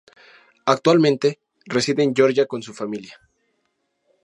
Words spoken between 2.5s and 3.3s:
su familia.